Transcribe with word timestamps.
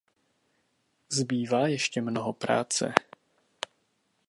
Zbývá 1.09 1.67
ještě 1.67 2.01
mnoho 2.01 2.33
práce. 2.33 2.93